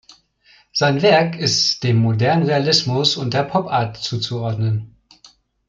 [0.71, 4.95] Sein Werk ist dem modernen Realismus und der Pop Art zuzuordnen.